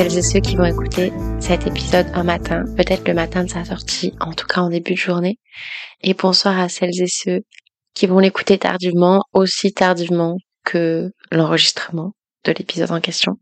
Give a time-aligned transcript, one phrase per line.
[0.00, 3.66] celles et ceux qui vont écouter cet épisode un matin, peut-être le matin de sa
[3.66, 5.36] sortie, en tout cas en début de journée.
[6.00, 7.40] Et bonsoir à celles et ceux
[7.92, 12.12] qui vont l'écouter tardivement, aussi tardivement que l'enregistrement
[12.46, 13.34] de l'épisode en question.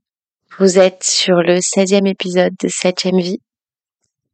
[0.58, 3.38] Vous êtes sur le 16e épisode de 7ème vie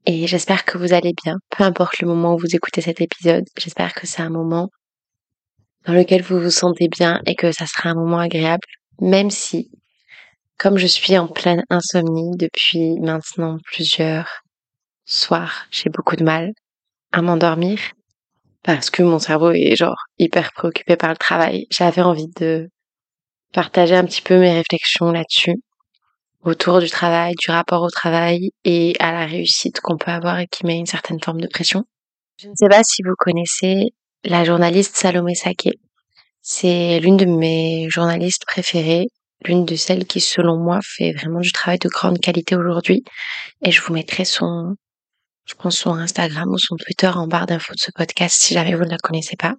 [0.06, 3.44] et j'espère que vous allez bien, peu importe le moment où vous écoutez cet épisode.
[3.58, 4.70] J'espère que c'est un moment
[5.86, 8.64] dans lequel vous vous sentez bien et que ça sera un moment agréable,
[8.98, 9.70] même si,
[10.58, 14.42] comme je suis en pleine insomnie depuis maintenant plusieurs
[15.04, 16.52] soirs, j'ai beaucoup de mal
[17.12, 17.78] à m'endormir
[18.62, 21.66] parce que mon cerveau est genre hyper préoccupé par le travail.
[21.70, 22.68] J'avais envie de
[23.52, 25.56] partager un petit peu mes réflexions là-dessus
[26.42, 30.46] autour du travail, du rapport au travail et à la réussite qu'on peut avoir et
[30.46, 31.84] qui met une certaine forme de pression.
[32.38, 33.92] Je ne sais pas si vous connaissez
[34.24, 35.70] la journaliste Salomé Saké.
[36.42, 39.06] C'est l'une de mes journalistes préférées,
[39.46, 43.04] l'une de celles qui, selon moi, fait vraiment du travail de grande qualité aujourd'hui.
[43.62, 44.74] Et je vous mettrai son,
[45.46, 48.74] je pense son Instagram ou son Twitter en barre d'infos de ce podcast si jamais
[48.74, 49.54] vous ne la connaissez pas.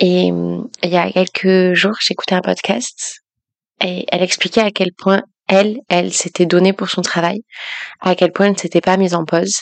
[0.00, 3.20] Et il y a quelques jours, j'écoutais un podcast
[3.84, 7.42] et elle expliquait à quel point elle, elle s'était donnée pour son travail,
[8.00, 9.60] à quel point elle ne s'était pas mise en pause,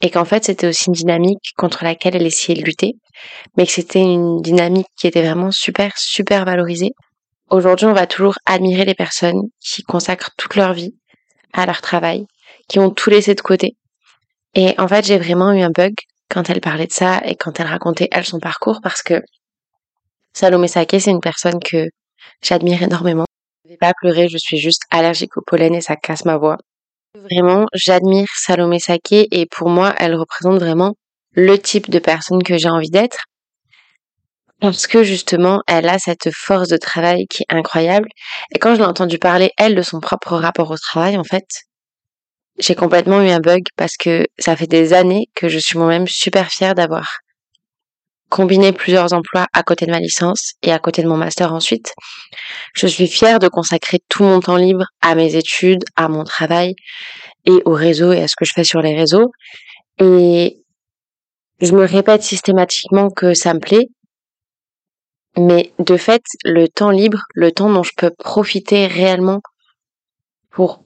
[0.00, 2.94] et qu'en fait c'était aussi une dynamique contre laquelle elle essayait de lutter,
[3.56, 6.92] mais que c'était une dynamique qui était vraiment super, super valorisée.
[7.52, 10.94] Aujourd'hui, on va toujours admirer les personnes qui consacrent toute leur vie
[11.52, 12.24] à leur travail,
[12.66, 13.76] qui ont tout laissé de côté.
[14.54, 15.92] Et en fait, j'ai vraiment eu un bug
[16.30, 19.20] quand elle parlait de ça et quand elle racontait elle son parcours parce que
[20.32, 21.88] Salomé Saké, c'est une personne que
[22.42, 23.26] j'admire énormément.
[23.66, 26.56] Je vais pas pleurer, je suis juste allergique au pollen et ça casse ma voix.
[27.14, 30.94] Vraiment, j'admire Salomé Saké et pour moi, elle représente vraiment
[31.32, 33.26] le type de personne que j'ai envie d'être.
[34.62, 38.08] Parce que justement, elle a cette force de travail qui est incroyable.
[38.54, 41.44] Et quand je l'ai entendu parler, elle, de son propre rapport au travail, en fait,
[42.60, 46.06] j'ai complètement eu un bug parce que ça fait des années que je suis moi-même
[46.06, 47.18] super fière d'avoir
[48.28, 51.92] combiné plusieurs emplois à côté de ma licence et à côté de mon master ensuite.
[52.74, 56.74] Je suis fière de consacrer tout mon temps libre à mes études, à mon travail
[57.46, 59.32] et au réseau et à ce que je fais sur les réseaux.
[59.98, 60.62] Et
[61.60, 63.88] je me répète systématiquement que ça me plaît.
[65.36, 69.40] Mais de fait, le temps libre, le temps dont je peux profiter réellement
[70.50, 70.84] pour,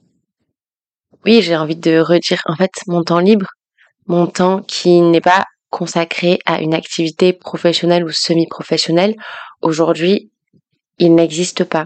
[1.25, 3.49] oui, j'ai envie de redire, en fait, mon temps libre,
[4.07, 9.17] mon temps qui n'est pas consacré à une activité professionnelle ou semi-professionnelle,
[9.63, 10.31] aujourd'hui,
[10.99, 11.85] il n'existe pas.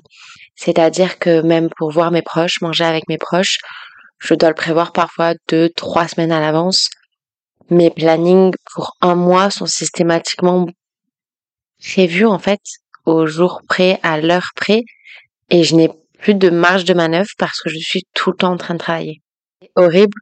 [0.54, 3.56] C'est-à-dire que même pour voir mes proches, manger avec mes proches,
[4.18, 6.90] je dois le prévoir parfois deux, trois semaines à l'avance.
[7.70, 10.66] Mes plannings pour un mois sont systématiquement
[11.80, 12.60] prévus en fait
[13.06, 14.82] au jour près, à l'heure près,
[15.50, 18.52] et je n'ai plus de marge de manœuvre parce que je suis tout le temps
[18.52, 19.22] en train de travailler.
[19.62, 20.18] C'est horrible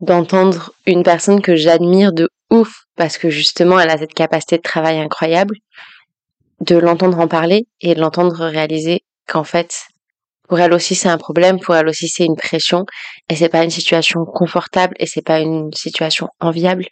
[0.00, 4.62] d'entendre une personne que j'admire de ouf parce que justement elle a cette capacité de
[4.62, 5.56] travail incroyable,
[6.60, 9.82] de l'entendre en parler et de l'entendre réaliser qu'en fait
[10.48, 12.84] pour elle aussi c'est un problème, pour elle aussi c'est une pression
[13.28, 16.86] et c'est pas une situation confortable et c'est pas une situation enviable.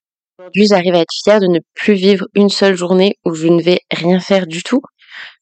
[0.53, 3.81] J'arrive à être fière de ne plus vivre une seule journée où je ne vais
[3.91, 4.83] rien faire du tout.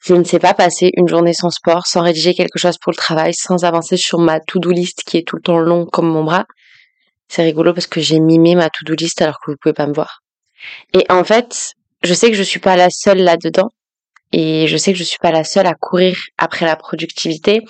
[0.04, 2.96] Je ne sais pas passer une journée sans sport, sans rédiger quelque chose pour le
[2.96, 6.24] travail, sans avancer sur ma to-do list qui est tout le temps long comme mon
[6.24, 6.44] bras.
[7.28, 9.94] C'est rigolo parce que j'ai mimé ma to-do list alors que vous pouvez pas me
[9.94, 10.20] voir.
[10.92, 13.70] Et en fait, je sais que je suis pas la seule là-dedans.
[14.32, 17.60] Et je sais que je suis pas la seule à courir après la productivité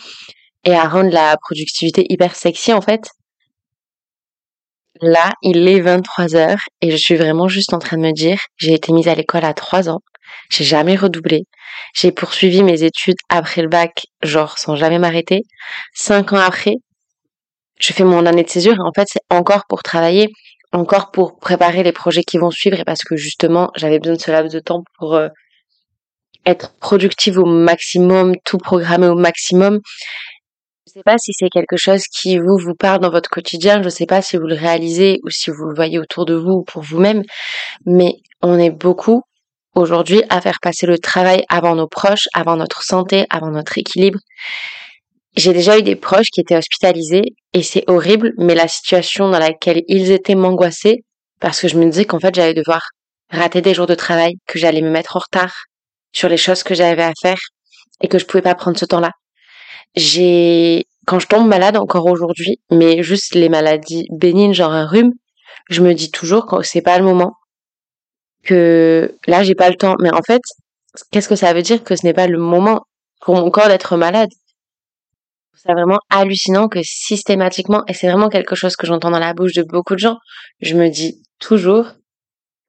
[0.64, 3.08] et à rendre la productivité hyper sexy en fait.
[5.00, 8.38] Là, il est 23 heures et je suis vraiment juste en train de me dire,
[8.56, 10.00] j'ai été mise à l'école à 3 ans,
[10.50, 11.44] j'ai jamais redoublé,
[11.94, 15.42] j'ai poursuivi mes études après le bac, genre sans jamais m'arrêter.
[15.94, 16.74] Cinq ans après,
[17.80, 20.28] je fais mon année de césure et en fait c'est encore pour travailler,
[20.72, 24.20] encore pour préparer les projets qui vont suivre et parce que justement j'avais besoin de
[24.20, 25.28] ce laps de temps pour euh,
[26.46, 29.80] être productive au maximum, tout programmer au maximum.
[30.92, 33.88] Je sais pas si c'est quelque chose qui vous vous parle dans votre quotidien, je
[33.88, 36.64] sais pas si vous le réalisez ou si vous le voyez autour de vous ou
[36.64, 37.22] pour vous-même,
[37.86, 39.22] mais on est beaucoup
[39.74, 44.18] aujourd'hui à faire passer le travail avant nos proches, avant notre santé, avant notre équilibre.
[45.34, 47.24] J'ai déjà eu des proches qui étaient hospitalisés
[47.54, 50.98] et c'est horrible, mais la situation dans laquelle ils étaient m'angoissait
[51.40, 52.82] parce que je me disais qu'en fait j'allais devoir
[53.30, 55.54] rater des jours de travail, que j'allais me mettre en retard
[56.12, 57.40] sur les choses que j'avais à faire
[58.02, 59.12] et que je pouvais pas prendre ce temps-là.
[59.94, 65.12] J'ai, quand je tombe malade encore aujourd'hui, mais juste les maladies bénignes, genre un rhume,
[65.68, 67.34] je me dis toujours que c'est pas le moment,
[68.44, 69.96] que là j'ai pas le temps.
[70.00, 70.42] Mais en fait,
[71.10, 72.86] qu'est-ce que ça veut dire que ce n'est pas le moment
[73.20, 74.30] pour mon corps d'être malade?
[75.54, 79.54] C'est vraiment hallucinant que systématiquement, et c'est vraiment quelque chose que j'entends dans la bouche
[79.54, 80.16] de beaucoup de gens,
[80.60, 81.86] je me dis toujours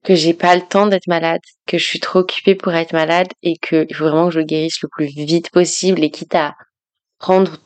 [0.04, 3.30] que j'ai pas le temps d'être malade, que je suis trop occupée pour être malade
[3.42, 6.56] et qu'il faut vraiment que je guérisse le plus vite possible et quitte à
[7.20, 7.58] prendre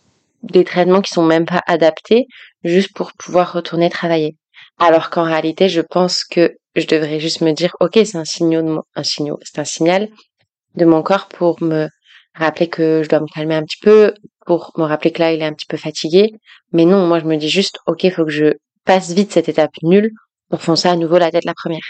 [0.43, 2.27] des traitements qui sont même pas adaptés
[2.63, 4.35] juste pour pouvoir retourner travailler.
[4.79, 8.63] Alors qu'en réalité, je pense que je devrais juste me dire, ok, c'est un signal,
[8.63, 8.81] de mon,
[9.43, 10.09] c'est un signal
[10.75, 11.87] de mon corps pour me
[12.35, 14.13] rappeler que je dois me calmer un petit peu,
[14.45, 16.31] pour me rappeler que là, il est un petit peu fatigué.
[16.71, 18.53] Mais non, moi, je me dis juste, ok, faut que je
[18.85, 20.11] passe vite cette étape nulle
[20.49, 21.81] pour foncer à nouveau la tête la première.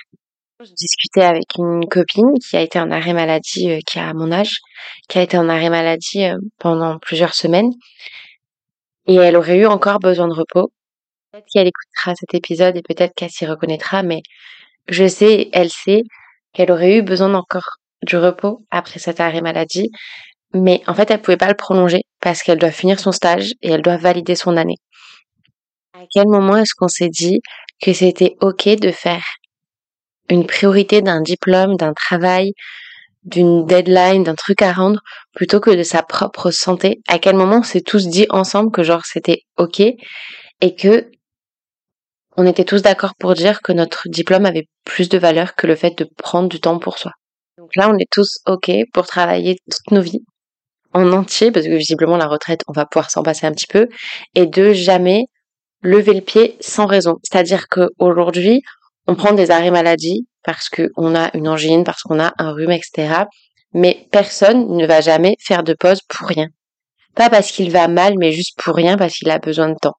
[0.59, 4.31] Je discutais avec une copine qui a été en arrêt maladie, euh, qui a mon
[4.31, 4.55] âge,
[5.07, 7.69] qui a été en arrêt maladie euh, pendant plusieurs semaines.
[9.05, 10.71] Et elle aurait eu encore besoin de repos.
[11.31, 14.23] Peut-être qu'elle écoutera cet épisode et peut-être qu'elle s'y reconnaîtra, mais
[14.87, 16.01] je sais, elle sait
[16.53, 19.91] qu'elle aurait eu besoin d'encore du repos après cet arrêt maladie.
[20.55, 23.69] Mais en fait, elle pouvait pas le prolonger parce qu'elle doit finir son stage et
[23.69, 24.77] elle doit valider son année.
[25.93, 27.41] À quel moment est-ce qu'on s'est dit
[27.79, 29.23] que c'était ok de faire
[30.29, 32.53] une priorité d'un diplôme, d'un travail,
[33.23, 35.01] d'une deadline, d'un truc à rendre,
[35.35, 37.01] plutôt que de sa propre santé?
[37.07, 39.81] À quel moment on s'est tous dit ensemble que genre c'était ok
[40.61, 41.09] et que
[42.37, 45.75] on était tous d'accord pour dire que notre diplôme avait plus de valeur que le
[45.75, 47.11] fait de prendre du temps pour soi?
[47.57, 50.23] Donc là, on est tous ok pour travailler toutes nos vies
[50.93, 53.87] en entier, parce que visiblement la retraite, on va pouvoir s'en passer un petit peu,
[54.35, 55.23] et de jamais
[55.81, 57.15] lever le pied sans raison.
[57.23, 58.61] C'est-à-dire qu'aujourd'hui,
[59.07, 62.71] on prend des arrêts maladie parce qu'on a une angine, parce qu'on a un rhume,
[62.71, 63.23] etc.
[63.73, 66.47] Mais personne ne va jamais faire de pause pour rien.
[67.15, 69.95] Pas parce qu'il va mal, mais juste pour rien, parce qu'il a besoin de temps.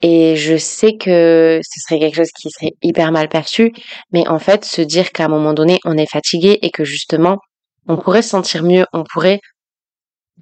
[0.00, 3.72] Et je sais que ce serait quelque chose qui serait hyper mal perçu,
[4.12, 7.38] mais en fait, se dire qu'à un moment donné, on est fatigué et que justement,
[7.86, 9.40] on pourrait se sentir mieux, on pourrait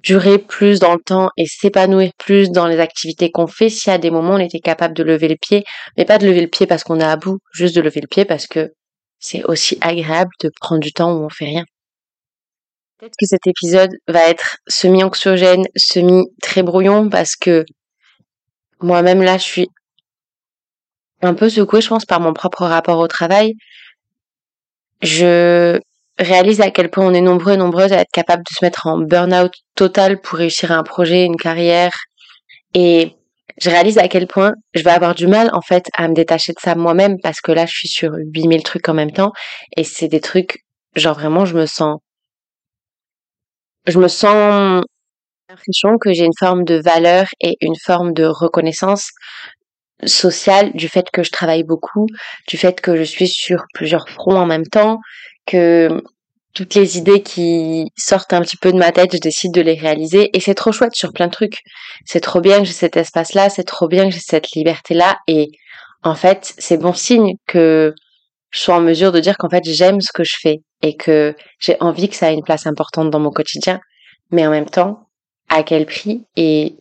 [0.03, 3.97] durer plus dans le temps et s'épanouir plus dans les activités qu'on fait si à
[3.97, 5.63] des moments on était capable de lever le pied,
[5.97, 8.07] mais pas de lever le pied parce qu'on est à bout, juste de lever le
[8.07, 8.71] pied parce que
[9.19, 11.65] c'est aussi agréable de prendre du temps où on fait rien.
[12.97, 17.65] Peut-être que cet épisode va être semi-anxiogène, semi-très brouillon parce que
[18.81, 19.67] moi-même là je suis
[21.21, 23.55] un peu secouée je pense par mon propre rapport au travail.
[25.01, 25.79] Je
[26.19, 28.87] réalise à quel point on est nombreux et nombreuses à être capables de se mettre
[28.87, 31.93] en burn-out total pour réussir un projet, une carrière.
[32.73, 33.15] Et
[33.59, 36.53] je réalise à quel point je vais avoir du mal, en fait, à me détacher
[36.53, 39.31] de ça moi-même parce que là, je suis sur 8000 trucs en même temps
[39.75, 40.59] et c'est des trucs,
[40.95, 41.99] genre vraiment, je me sens,
[43.87, 44.83] je me sens
[45.49, 49.09] l'impression que j'ai une forme de valeur et une forme de reconnaissance
[50.05, 52.05] sociale du fait que je travaille beaucoup,
[52.47, 54.99] du fait que je suis sur plusieurs fronts en même temps,
[55.49, 56.03] que
[56.53, 59.75] toutes les idées qui sortent un petit peu de ma tête, je décide de les
[59.75, 61.61] réaliser et c'est trop chouette sur plein de trucs.
[62.05, 65.49] C'est trop bien que j'ai cet espace-là, c'est trop bien que j'ai cette liberté-là et
[66.03, 67.93] en fait, c'est bon signe que
[68.51, 71.35] je sois en mesure de dire qu'en fait, j'aime ce que je fais et que
[71.59, 73.79] j'ai envie que ça ait une place importante dans mon quotidien,
[74.31, 75.07] mais en même temps,
[75.49, 76.75] à quel prix et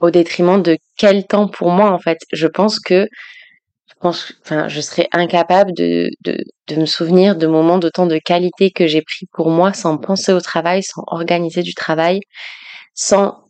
[0.00, 2.18] au détriment de quel temps pour moi en fait.
[2.32, 3.08] Je pense que
[4.00, 6.38] pense, enfin, je serais incapable de, de,
[6.68, 10.32] de me souvenir de moments temps de qualité que j'ai pris pour moi sans penser
[10.32, 12.20] au travail, sans organiser du travail,
[12.94, 13.44] sans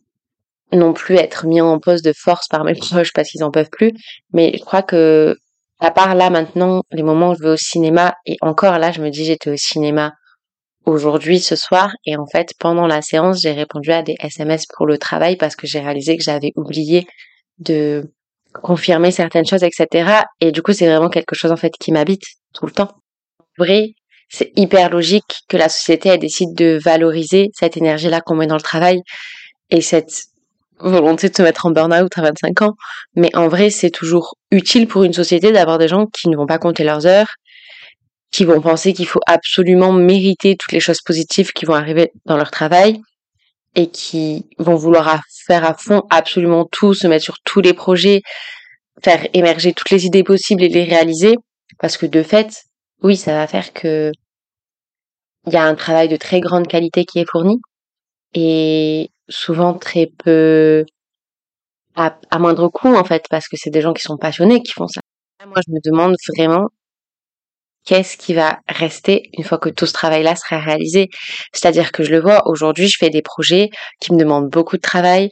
[0.71, 3.69] non plus être mis en pause de force par mes proches parce qu'ils en peuvent
[3.71, 3.91] plus.
[4.33, 5.35] Mais je crois que,
[5.79, 9.01] à part là maintenant, les moments où je vais au cinéma, et encore là, je
[9.01, 10.13] me dis j'étais au cinéma
[10.85, 14.85] aujourd'hui, ce soir, et en fait, pendant la séance, j'ai répondu à des SMS pour
[14.87, 17.07] le travail parce que j'ai réalisé que j'avais oublié
[17.59, 18.11] de
[18.53, 20.23] confirmer certaines choses, etc.
[20.41, 22.91] Et du coup, c'est vraiment quelque chose en fait qui m'habite tout le temps.
[23.39, 23.93] En vrai,
[24.29, 28.55] c'est hyper logique que la société elle décide de valoriser cette énergie-là qu'on met dans
[28.55, 29.01] le travail
[29.69, 30.23] et cette
[30.79, 32.73] volonté de se mettre en burn-out à 25 ans.
[33.15, 36.45] Mais en vrai, c'est toujours utile pour une société d'avoir des gens qui ne vont
[36.45, 37.33] pas compter leurs heures,
[38.31, 42.37] qui vont penser qu'il faut absolument mériter toutes les choses positives qui vont arriver dans
[42.37, 43.01] leur travail
[43.79, 48.21] et qui vont vouloir faire à fond absolument tout, se mettre sur tous les projets,
[49.01, 51.35] faire émerger toutes les idées possibles et les réaliser,
[51.79, 52.65] parce que de fait,
[53.03, 54.11] oui, ça va faire que
[55.47, 57.55] il y a un travail de très grande qualité qui est fourni
[58.33, 60.85] et souvent très peu
[61.95, 64.73] à, à moindre coût en fait, parce que c'est des gens qui sont passionnés qui
[64.73, 64.99] font ça.
[65.45, 66.67] Moi, je me demande vraiment
[67.85, 71.09] qu'est-ce qui va rester une fois que tout ce travail-là sera réalisé.
[71.53, 73.69] C'est-à-dire que je le vois, aujourd'hui, je fais des projets
[74.01, 75.29] qui me demandent beaucoup de travail,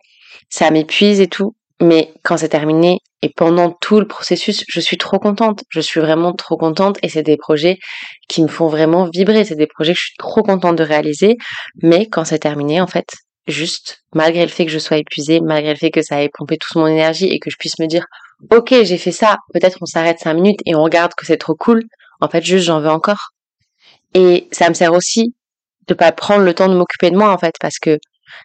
[0.50, 4.98] ça m'épuise et tout, mais quand c'est terminé et pendant tout le processus, je suis
[4.98, 5.63] trop contente.
[5.70, 7.77] Je suis vraiment trop contente et c'est des projets
[8.27, 9.44] qui me font vraiment vibrer.
[9.44, 11.38] C'est des projets que je suis trop contente de réaliser,
[11.82, 13.08] mais quand c'est terminé, en fait,
[13.48, 16.58] juste, malgré le fait que je sois épuisée, malgré le fait que ça ait pompé
[16.58, 18.06] toute mon énergie et que je puisse me dire,
[18.51, 21.56] ok, j'ai fait ça, peut-être on s'arrête cinq minutes et on regarde que c'est trop
[21.56, 21.84] cool.
[22.22, 23.30] En fait, juste, j'en veux encore.
[24.14, 25.34] Et ça me sert aussi
[25.88, 27.98] de pas prendre le temps de m'occuper de moi, en fait, parce que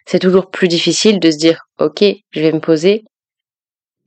[0.05, 3.03] c'est toujours plus difficile de se dire, ok, je vais me poser.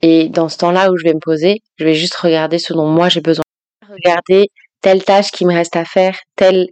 [0.02, 2.86] Et dans ce temps-là où je vais me poser, je vais juste regarder ce dont
[2.86, 3.42] moi j'ai besoin.
[3.88, 4.48] Regarder
[4.82, 6.68] telle tâche qui me reste à faire, tel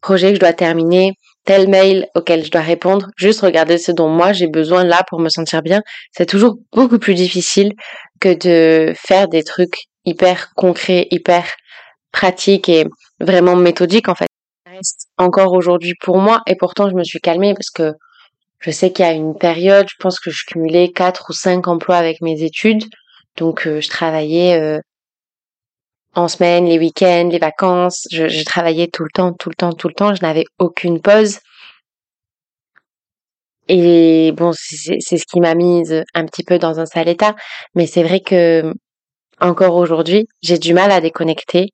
[0.00, 1.12] projet que je dois terminer,
[1.44, 5.20] tel mail auquel je dois répondre, juste regarder ce dont moi j'ai besoin là pour
[5.20, 5.80] me sentir bien,
[6.12, 7.72] c'est toujours beaucoup plus difficile
[8.20, 11.46] que de faire des trucs hyper concrets, hyper
[12.16, 12.86] pratiques et
[13.20, 14.28] vraiment méthodiques en fait.
[14.66, 17.92] Reste encore aujourd'hui pour moi et pourtant je me suis calmée parce que
[18.58, 21.68] je sais qu'il y a une période, je pense que je cumulais quatre ou cinq
[21.68, 22.84] emplois avec mes études.
[23.36, 24.80] Donc euh, je travaillais euh,
[26.14, 28.08] en semaine, les week-ends, les vacances.
[28.10, 30.14] Je, je, travaillais tout le temps, tout le temps, tout le temps.
[30.14, 31.38] Je n'avais aucune pause.
[33.68, 37.34] Et bon, c'est ce qui m'a mise un petit peu dans un sale état.
[37.74, 38.72] Mais c'est vrai que
[39.40, 41.68] encore aujourd'hui, j'ai du mal à déconnecter.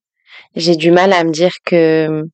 [0.54, 2.25] J'ai du mal à me dire que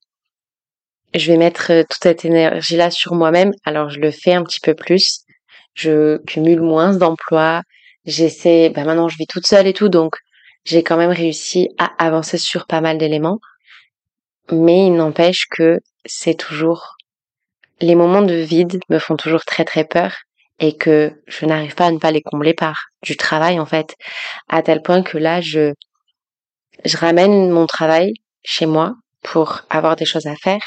[1.15, 3.53] je vais mettre toute cette énergie-là sur moi-même.
[3.65, 5.21] Alors je le fais un petit peu plus.
[5.75, 7.63] Je cumule moins d'emplois.
[8.05, 10.17] J'essaie, ben maintenant je vis toute seule et tout, donc
[10.65, 13.39] j'ai quand même réussi à avancer sur pas mal d'éléments.
[14.51, 16.99] Mais il n'empêche que c'est toujours
[17.81, 20.17] les moments de vide me font toujours très très peur
[20.59, 23.95] et que je n'arrive pas à ne pas les combler par du travail en fait
[24.49, 25.73] à tel point que là je
[26.85, 28.13] je ramène mon travail
[28.45, 30.61] chez moi pour avoir des choses à faire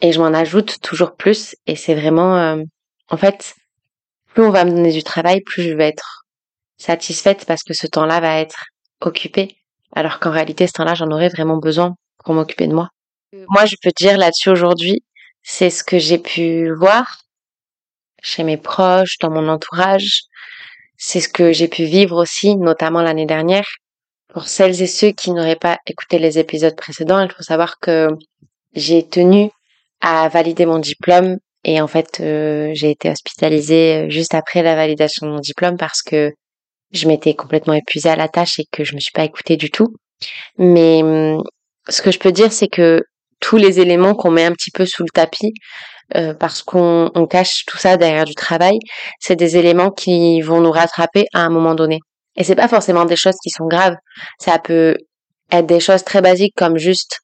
[0.00, 2.62] et je m'en ajoute toujours plus et c'est vraiment euh,
[3.08, 3.54] en fait
[4.34, 6.24] plus on va me donner du travail plus je vais être
[6.78, 8.64] satisfaite parce que ce temps-là va être
[9.00, 9.56] occupé
[9.94, 12.88] alors qu'en réalité ce temps-là j'en aurais vraiment besoin pour m'occuper de moi.
[13.48, 15.02] Moi je peux te dire là-dessus aujourd'hui
[15.42, 17.26] c'est ce que j'ai pu voir
[18.26, 20.22] chez mes proches, dans mon entourage.
[20.96, 23.68] C'est ce que j'ai pu vivre aussi, notamment l'année dernière.
[24.36, 28.08] Pour celles et ceux qui n'auraient pas écouté les épisodes précédents, il faut savoir que
[28.74, 29.48] j'ai tenu
[30.02, 35.26] à valider mon diplôme et en fait euh, j'ai été hospitalisée juste après la validation
[35.26, 36.34] de mon diplôme parce que
[36.92, 39.70] je m'étais complètement épuisée à la tâche et que je me suis pas écoutée du
[39.70, 39.88] tout.
[40.58, 41.42] Mais hum,
[41.88, 43.00] ce que je peux dire c'est que
[43.40, 45.54] tous les éléments qu'on met un petit peu sous le tapis
[46.14, 48.80] euh, parce qu'on on cache tout ça derrière du travail,
[49.18, 52.00] c'est des éléments qui vont nous rattraper à un moment donné.
[52.36, 53.96] Et c'est pas forcément des choses qui sont graves.
[54.38, 54.96] Ça peut
[55.50, 57.20] être des choses très basiques comme juste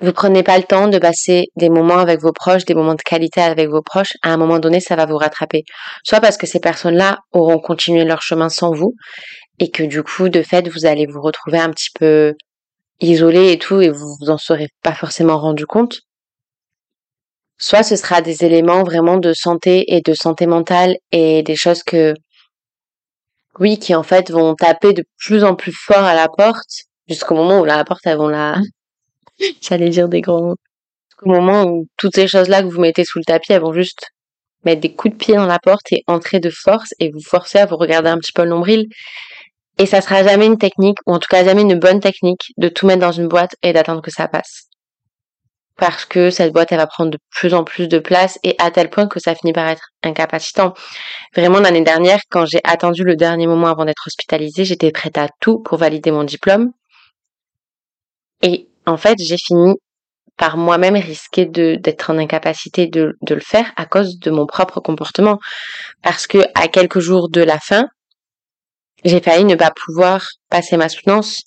[0.00, 3.02] vous prenez pas le temps de passer des moments avec vos proches, des moments de
[3.02, 5.64] qualité avec vos proches, à un moment donné, ça va vous rattraper.
[6.04, 8.94] Soit parce que ces personnes-là auront continué leur chemin sans vous,
[9.60, 12.34] et que du coup, de fait, vous allez vous retrouver un petit peu
[13.00, 16.00] isolé et tout, et vous vous en serez pas forcément rendu compte.
[17.56, 21.84] Soit ce sera des éléments vraiment de santé et de santé mentale et des choses
[21.84, 22.14] que,
[23.60, 27.34] oui, qui en fait vont taper de plus en plus fort à la porte jusqu'au
[27.34, 28.56] moment où la porte, elles vont la,
[29.60, 30.54] j'allais dire des grands,
[31.08, 34.06] jusqu'au moment où toutes ces choses-là que vous mettez sous le tapis, elles vont juste
[34.64, 37.58] mettre des coups de pied dans la porte et entrer de force et vous forcer
[37.58, 38.86] à vous regarder un petit peu le nombril.
[39.78, 42.68] Et ça sera jamais une technique, ou en tout cas jamais une bonne technique, de
[42.68, 44.68] tout mettre dans une boîte et d'attendre que ça passe.
[45.76, 48.70] Parce que cette boîte, elle va prendre de plus en plus de place et à
[48.70, 50.72] tel point que ça finit par être incapacitant.
[51.34, 55.28] Vraiment, l'année dernière, quand j'ai attendu le dernier moment avant d'être hospitalisée, j'étais prête à
[55.40, 56.70] tout pour valider mon diplôme.
[58.42, 59.74] Et en fait, j'ai fini
[60.36, 64.46] par moi-même risquer de d'être en incapacité de, de le faire à cause de mon
[64.46, 65.38] propre comportement.
[66.02, 67.88] Parce que à quelques jours de la fin,
[69.04, 71.42] j'ai failli ne pas pouvoir passer ma soutenance.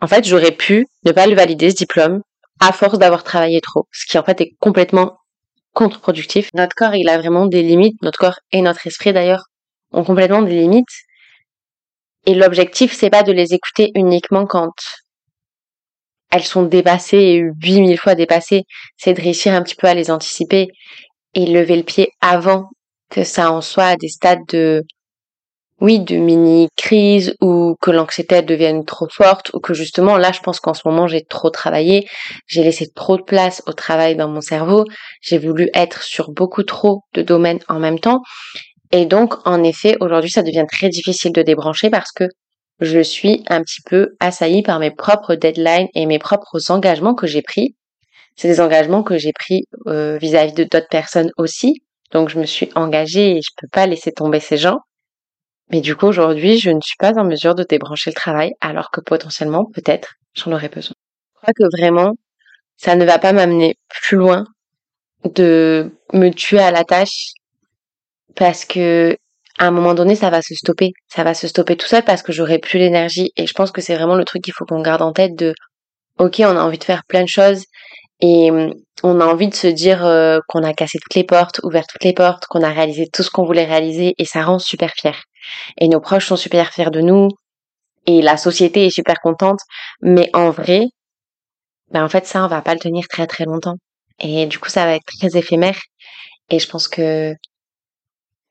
[0.00, 2.22] En fait, j'aurais pu ne pas le valider ce diplôme
[2.66, 5.18] à force d'avoir travaillé trop, ce qui en fait est complètement
[5.74, 6.48] contre-productif.
[6.54, 9.44] Notre corps, il a vraiment des limites, notre corps et notre esprit d'ailleurs
[9.92, 10.96] ont complètement des limites.
[12.24, 14.72] Et l'objectif, c'est pas de les écouter uniquement quand
[16.30, 18.62] elles sont dépassées et 8000 fois dépassées,
[18.96, 20.68] c'est de réussir un petit peu à les anticiper
[21.34, 22.70] et lever le pied avant
[23.10, 24.82] que ça en soit à des stades de
[25.80, 30.60] oui, de mini-crises ou que l'anxiété devienne trop forte ou que justement, là, je pense
[30.60, 32.06] qu'en ce moment, j'ai trop travaillé,
[32.46, 34.84] j'ai laissé trop de place au travail dans mon cerveau,
[35.20, 38.22] j'ai voulu être sur beaucoup trop de domaines en même temps.
[38.92, 42.24] Et donc, en effet, aujourd'hui, ça devient très difficile de débrancher parce que
[42.80, 47.26] je suis un petit peu assaillie par mes propres deadlines et mes propres engagements que
[47.26, 47.74] j'ai pris.
[48.36, 51.82] C'est des engagements que j'ai pris euh, vis-à-vis de d'autres personnes aussi.
[52.12, 54.78] Donc, je me suis engagée et je peux pas laisser tomber ces gens.
[55.70, 58.90] Mais du coup, aujourd'hui, je ne suis pas en mesure de débrancher le travail, alors
[58.90, 60.94] que potentiellement, peut-être, j'en aurais besoin.
[61.34, 62.14] Je crois que vraiment,
[62.76, 64.44] ça ne va pas m'amener plus loin
[65.24, 67.32] de me tuer à la tâche
[68.34, 69.16] parce que
[69.58, 70.92] à un moment donné, ça va se stopper.
[71.08, 73.30] Ça va se stopper tout seul parce que j'aurai plus l'énergie.
[73.36, 75.54] Et je pense que c'est vraiment le truc qu'il faut qu'on garde en tête de,
[76.18, 77.64] ok, on a envie de faire plein de choses
[78.20, 78.50] et
[79.02, 82.04] on a envie de se dire euh, qu'on a cassé toutes les portes, ouvert toutes
[82.04, 85.22] les portes, qu'on a réalisé tout ce qu'on voulait réaliser et ça rend super fier.
[85.78, 87.28] Et nos proches sont super fiers de nous
[88.06, 89.60] et la société est super contente.
[90.02, 90.86] Mais en vrai,
[91.90, 93.76] ben en fait ça, on va pas le tenir très très longtemps.
[94.20, 95.78] Et du coup, ça va être très éphémère.
[96.50, 97.34] Et je pense que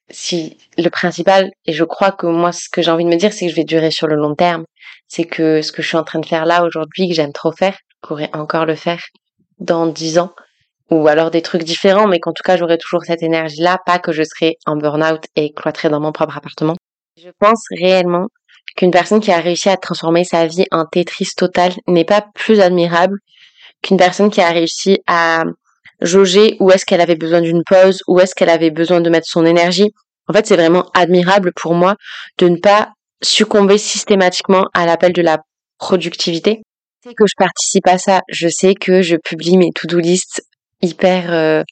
[0.09, 3.33] si le principal, et je crois que moi, ce que j'ai envie de me dire,
[3.33, 4.65] c'est que je vais durer sur le long terme.
[5.07, 7.51] C'est que ce que je suis en train de faire là aujourd'hui, que j'aime trop
[7.51, 9.01] faire, je pourrais encore le faire
[9.59, 10.33] dans dix ans,
[10.89, 14.11] ou alors des trucs différents, mais qu'en tout cas, j'aurai toujours cette énergie-là, pas que
[14.11, 16.75] je serai en burn-out et cloîtrée dans mon propre appartement.
[17.21, 18.27] Je pense réellement
[18.75, 22.59] qu'une personne qui a réussi à transformer sa vie en Tetris total n'est pas plus
[22.59, 23.17] admirable
[23.81, 25.43] qu'une personne qui a réussi à
[26.01, 29.27] jauger où est-ce qu'elle avait besoin d'une pause, où est-ce qu'elle avait besoin de mettre
[29.27, 29.91] son énergie.
[30.27, 31.95] En fait, c'est vraiment admirable pour moi
[32.39, 32.89] de ne pas
[33.21, 35.39] succomber systématiquement à l'appel de la
[35.77, 36.61] productivité.
[37.03, 40.41] Je sais que je participe à ça, je sais que je publie mes to-do lists
[40.83, 41.63] hyper euh,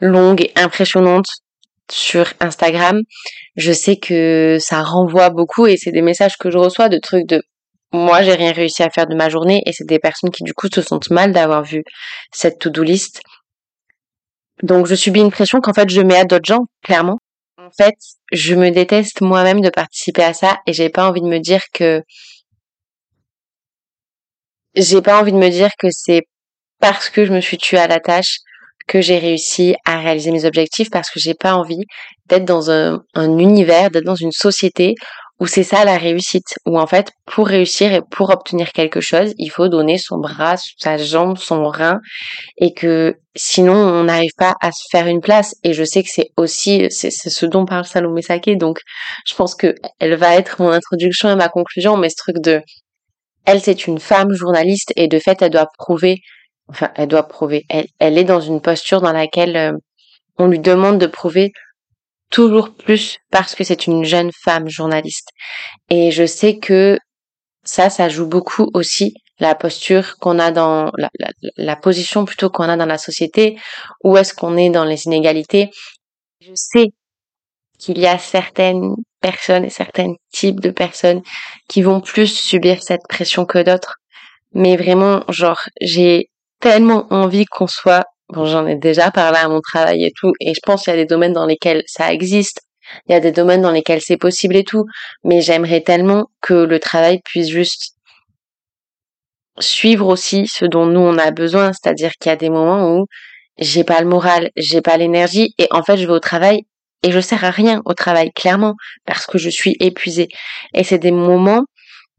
[0.00, 1.28] longues et impressionnantes
[1.90, 3.00] sur Instagram.
[3.56, 7.26] Je sais que ça renvoie beaucoup et c'est des messages que je reçois de trucs
[7.26, 7.42] de
[7.90, 10.52] moi j'ai rien réussi à faire de ma journée et c'est des personnes qui du
[10.52, 11.84] coup se sentent mal d'avoir vu
[12.30, 13.22] cette to-do list
[14.62, 17.18] donc je subis une pression qu'en fait je mets à d'autres gens, clairement.
[17.58, 17.94] En fait,
[18.32, 21.62] je me déteste moi-même de participer à ça et j'ai pas envie de me dire
[21.72, 22.02] que
[24.74, 26.22] j'ai pas envie de me dire que c'est
[26.80, 28.38] parce que je me suis tuée à la tâche
[28.86, 31.84] que j'ai réussi à réaliser mes objectifs parce que j'ai pas envie
[32.26, 34.94] d'être dans un, un univers, d'être dans une société
[35.40, 39.34] où c'est ça la réussite, où en fait, pour réussir et pour obtenir quelque chose,
[39.38, 42.00] il faut donner son bras, sa jambe, son rein,
[42.56, 45.54] et que sinon on n'arrive pas à se faire une place.
[45.62, 48.80] Et je sais que c'est aussi, c'est ce dont parle Salomé Saké, donc
[49.26, 52.60] je pense que elle va être mon introduction et ma conclusion, mais ce truc de,
[53.46, 54.92] elle c'est une femme journaliste.
[54.96, 56.16] Et de fait elle doit prouver,
[56.68, 59.72] enfin elle doit prouver, elle, elle est dans une posture dans laquelle euh,
[60.38, 61.52] on lui demande de prouver
[62.30, 65.30] toujours plus parce que c'est une jeune femme journaliste.
[65.90, 66.98] Et je sais que
[67.64, 70.90] ça, ça joue beaucoup aussi la posture qu'on a dans
[71.56, 73.58] la, position plutôt qu'on a dans la société,
[74.02, 75.70] où est-ce qu'on est dans les inégalités?
[76.40, 76.88] Je sais
[77.78, 81.22] qu'il y a certaines personnes et certains types de personnes
[81.68, 83.96] qui vont plus subir cette pression que d'autres.
[84.52, 89.60] Mais vraiment, genre, j'ai tellement envie qu'on soit Bon, j'en ai déjà parlé à mon
[89.62, 92.60] travail et tout, et je pense qu'il y a des domaines dans lesquels ça existe,
[93.08, 94.84] il y a des domaines dans lesquels c'est possible et tout,
[95.24, 97.94] mais j'aimerais tellement que le travail puisse juste
[99.60, 103.06] suivre aussi ce dont nous on a besoin, c'est-à-dire qu'il y a des moments où
[103.58, 106.62] j'ai pas le moral, j'ai pas l'énergie, et en fait je vais au travail
[107.02, 108.74] et je sers à rien au travail, clairement,
[109.06, 110.28] parce que je suis épuisée.
[110.74, 111.62] Et c'est des moments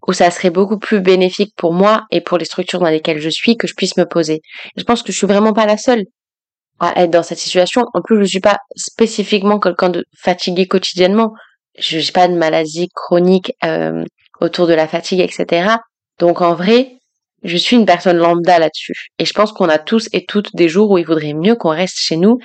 [0.07, 3.29] où ça serait beaucoup plus bénéfique pour moi et pour les structures dans lesquelles je
[3.29, 4.41] suis que je puisse me poser.
[4.75, 6.05] je pense que je suis vraiment pas la seule
[6.79, 7.83] à être dans cette situation.
[7.93, 11.33] En plus, je suis pas spécifiquement quelqu'un de fatigué quotidiennement.
[11.77, 14.03] Je n'ai pas de maladie chronique euh,
[14.39, 15.75] autour de la fatigue, etc.
[16.19, 16.99] Donc en vrai,
[17.43, 19.09] je suis une personne lambda là-dessus.
[19.17, 21.69] Et je pense qu'on a tous et toutes des jours où il vaudrait mieux qu'on
[21.69, 22.39] reste chez nous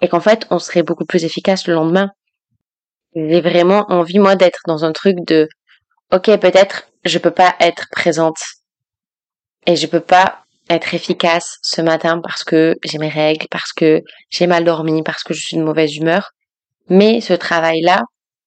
[0.00, 2.10] et qu'en fait, on serait beaucoup plus efficace le lendemain.
[3.14, 5.48] J'ai vraiment envie, moi, d'être dans un truc de,
[6.12, 8.38] ok, peut-être je peux pas être présente
[9.66, 14.02] et je peux pas être efficace ce matin parce que j'ai mes règles, parce que
[14.30, 16.30] j'ai mal dormi, parce que je suis de mauvaise humeur.
[16.88, 18.02] Mais ce travail-là,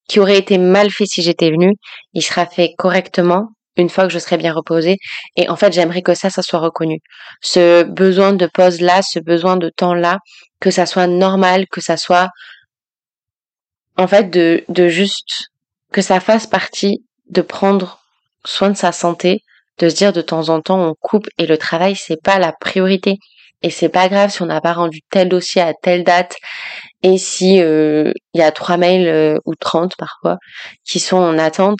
[0.07, 1.73] qui aurait été mal fait si j'étais venue,
[2.13, 4.97] il sera fait correctement une fois que je serai bien reposée.
[5.35, 6.99] Et en fait, j'aimerais que ça, ça soit reconnu.
[7.41, 10.17] Ce besoin de pause-là, ce besoin de temps-là,
[10.59, 12.29] que ça soit normal, que ça soit,
[13.97, 15.49] en fait, de, de juste,
[15.91, 17.99] que ça fasse partie de prendre
[18.47, 19.41] soin de sa santé,
[19.79, 22.53] de se dire de temps en temps on coupe et le travail c'est pas la
[22.53, 23.17] priorité.
[23.63, 26.35] Et c'est pas grave si on n'a pas rendu tel dossier à telle date
[27.01, 30.37] et si euh, il y a trois mails euh, ou trente parfois
[30.85, 31.79] qui sont en attente.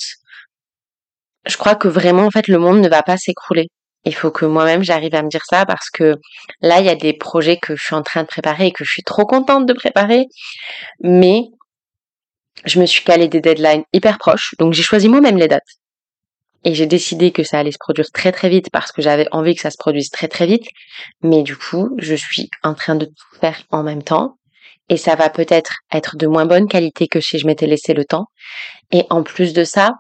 [1.46, 3.68] Je crois que vraiment en fait le monde ne va pas s'écrouler.
[4.06, 6.16] Il faut que moi-même j'arrive à me dire ça parce que
[6.62, 8.84] là il y a des projets que je suis en train de préparer et que
[8.84, 10.26] je suis trop contente de préparer,
[11.02, 11.44] mais
[12.66, 15.77] je me suis calé des deadlines hyper proches, donc j'ai choisi moi-même les dates.
[16.64, 19.56] Et j'ai décidé que ça allait se produire très très vite parce que j'avais envie
[19.56, 20.68] que ça se produise très très vite.
[21.22, 24.38] Mais du coup, je suis en train de tout faire en même temps.
[24.90, 28.06] Et ça va peut-être être de moins bonne qualité que si je m'étais laissé le
[28.06, 28.28] temps.
[28.92, 29.92] Et en plus de ça,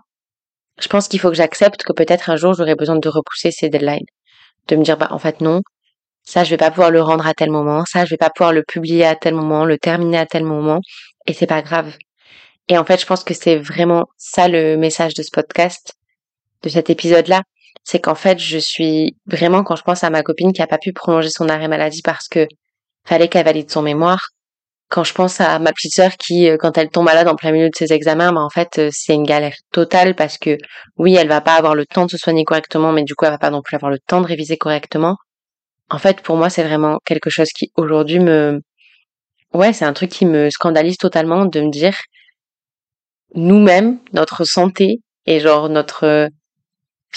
[0.80, 3.70] je pense qu'il faut que j'accepte que peut-être un jour j'aurai besoin de repousser ces
[3.70, 4.06] deadlines.
[4.68, 5.62] De me dire, bah, en fait, non.
[6.24, 8.54] ça je vais pas pouvoir le rendre à tel moment, ça je vais pas pouvoir
[8.54, 10.82] le publier à tel moment, le terminer à tel moment,
[11.26, 11.94] et c'est pas grave.
[12.70, 15.94] Et en fait, je pense que c'est vraiment ça le message de ce podcast,
[16.64, 17.44] de cet épisode-là.
[17.84, 20.78] C'est qu'en fait, je suis vraiment, quand je pense à ma copine qui a pas
[20.78, 22.48] pu prolonger son arrêt maladie parce que
[23.06, 24.30] fallait qu'elle valide son mémoire,
[24.90, 27.52] quand je pense à ma petite sœur qui, euh, quand elle tombe malade en plein
[27.52, 30.58] milieu de ses examens, bah en fait, euh, c'est une galère totale parce que
[30.98, 33.32] oui, elle va pas avoir le temps de se soigner correctement, mais du coup, elle
[33.32, 35.18] va pas non plus avoir le temps de réviser correctement.
[35.90, 38.62] En fait, pour moi, c'est vraiment quelque chose qui aujourd'hui me,
[39.54, 41.98] ouais, c'est un truc qui me scandalise totalement de me dire,
[43.36, 46.30] nous-mêmes, notre santé et genre notre,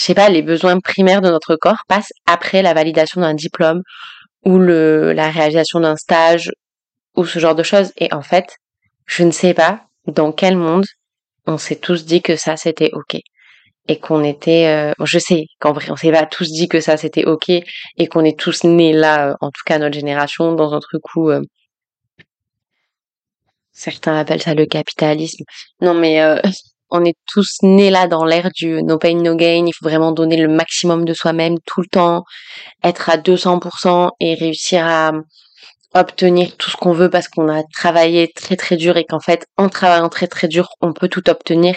[0.01, 3.83] je sais pas, les besoins primaires de notre corps passent après la validation d'un diplôme
[4.47, 6.51] ou le, la réalisation d'un stage
[7.17, 7.93] ou ce genre de choses.
[7.99, 8.57] Et en fait,
[9.05, 10.87] je ne sais pas dans quel monde
[11.47, 13.19] on s'est tous dit que ça c'était ok
[13.89, 16.97] et qu'on était euh, je sais qu'en vrai on s'est pas tous dit que ça
[16.97, 20.81] c'était ok et qu'on est tous nés là en tout cas notre génération dans un
[20.81, 21.43] truc où euh,
[23.73, 25.45] certains appellent ça le capitalisme
[25.81, 26.41] non mais euh,
[26.91, 29.65] on est tous nés là dans l'ère du no pain no gain.
[29.67, 32.25] Il faut vraiment donner le maximum de soi-même tout le temps
[32.83, 35.13] être à 200% et réussir à
[35.95, 39.47] obtenir tout ce qu'on veut parce qu'on a travaillé très très dur et qu'en fait
[39.57, 41.77] en travaillant très très dur on peut tout obtenir.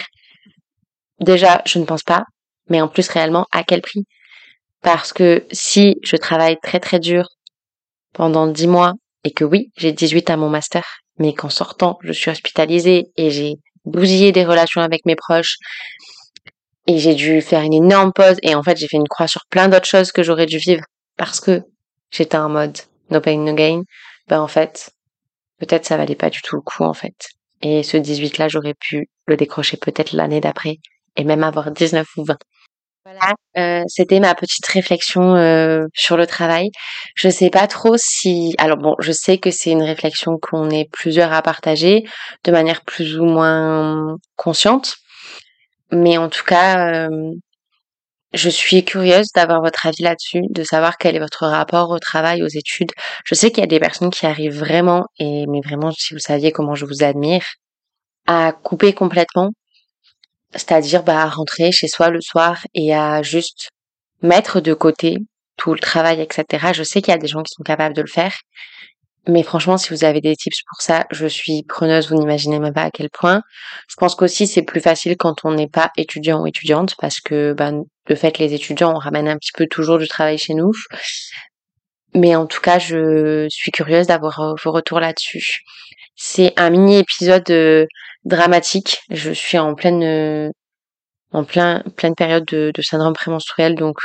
[1.20, 2.24] Déjà je ne pense pas
[2.68, 4.04] mais en plus réellement à quel prix?
[4.82, 7.26] Parce que si je travaille très très dur
[8.12, 8.92] pendant 10 mois
[9.24, 10.84] et que oui j'ai 18 à mon master
[11.18, 15.56] mais qu'en sortant je suis hospitalisée et j'ai bousillé des relations avec mes proches
[16.86, 19.42] et j'ai dû faire une énorme pause et en fait j'ai fait une croix sur
[19.50, 20.84] plein d'autres choses que j'aurais dû vivre
[21.16, 21.62] parce que
[22.10, 22.78] j'étais en mode
[23.10, 23.82] no pain no gain,
[24.28, 24.90] ben en fait,
[25.58, 27.14] peut-être ça valait pas du tout le coup en fait.
[27.62, 30.78] Et ce 18 là, j'aurais pu le décrocher peut-être l'année d'après
[31.16, 32.36] et même avoir 19 ou 20.
[33.04, 36.70] Voilà, euh, c'était ma petite réflexion euh, sur le travail.
[37.14, 40.88] Je sais pas trop si, alors bon, je sais que c'est une réflexion qu'on est
[40.90, 42.04] plusieurs à partager
[42.44, 44.96] de manière plus ou moins consciente,
[45.92, 47.32] mais en tout cas, euh,
[48.32, 52.42] je suis curieuse d'avoir votre avis là-dessus, de savoir quel est votre rapport au travail,
[52.42, 52.90] aux études.
[53.24, 56.20] Je sais qu'il y a des personnes qui arrivent vraiment, et mais vraiment, si vous
[56.20, 57.44] saviez comment je vous admire,
[58.26, 59.50] à couper complètement,
[60.54, 63.70] c'est-à-dire bah, rentrer chez soi le soir et à juste
[64.22, 65.18] mettre de côté
[65.56, 66.72] tout le travail, etc.
[66.72, 68.34] Je sais qu'il y a des gens qui sont capables de le faire,
[69.26, 72.74] mais franchement, si vous avez des tips pour ça, je suis preneuse, vous n'imaginez même
[72.74, 73.42] pas à quel point.
[73.88, 77.54] Je pense qu'aussi c'est plus facile quand on n'est pas étudiant ou étudiante parce que
[77.54, 80.72] ben, de fait les étudiants on ramène un petit peu toujours du travail chez nous.
[82.14, 85.62] Mais en tout cas, je suis curieuse d'avoir vos retours là-dessus.
[86.16, 87.86] C'est un mini épisode euh,
[88.24, 88.98] dramatique.
[89.10, 90.50] Je suis en pleine euh,
[91.32, 93.96] en plein pleine période de, syndrome prémenstruel donc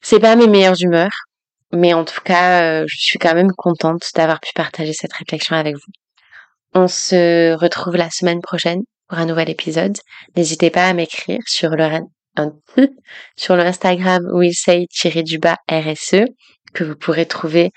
[0.00, 1.28] c'est pas mes meilleures humeurs
[1.72, 5.56] mais en tout cas, euh, je suis quand même contente d'avoir pu partager cette réflexion
[5.56, 5.92] avec vous.
[6.74, 9.96] On se retrouve la semaine prochaine pour un nouvel épisode.
[10.36, 11.86] N'hésitez pas à m'écrire sur le
[13.36, 16.24] sur le Instagram willsay-du-bas RSE
[16.72, 17.72] que vous pourrez trouver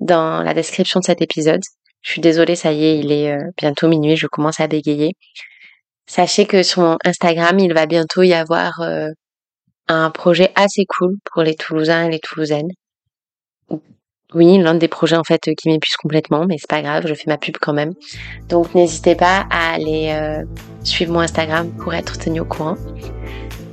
[0.00, 1.62] dans la description de cet épisode.
[2.02, 5.12] Je suis désolée, ça y est, il est euh, bientôt minuit, je commence à bégayer.
[6.06, 9.08] Sachez que sur Instagram, il va bientôt y avoir euh,
[9.88, 12.70] un projet assez cool pour les Toulousains et les Toulousaines.
[14.34, 17.24] Oui, l'un des projets en fait qui m'épuise complètement, mais c'est pas grave, je fais
[17.26, 17.92] ma pub quand même.
[18.48, 20.44] Donc n'hésitez pas à aller euh,
[20.84, 22.76] suivre mon Instagram pour être tenu au courant.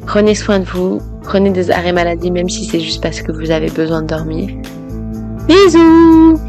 [0.06, 3.52] Prenez soin de vous, prenez des arrêts maladie même si c'est juste parce que vous
[3.52, 4.50] avez besoin de dormir.
[5.48, 6.49] Bisous